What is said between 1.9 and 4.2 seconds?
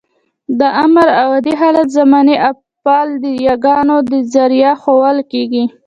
زماني افعال د يګانو په